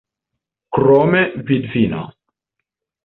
[0.77, 1.21] Krome,
[1.51, 2.03] vidvino.